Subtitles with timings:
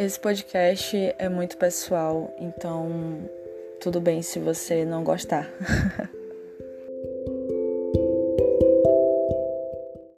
[0.00, 2.88] Esse podcast é muito pessoal, então
[3.82, 5.46] tudo bem se você não gostar.